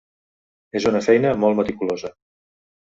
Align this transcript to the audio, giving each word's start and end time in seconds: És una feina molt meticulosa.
És 0.79 0.87
una 0.93 1.03
feina 1.09 1.35
molt 1.45 1.63
meticulosa. 1.63 2.15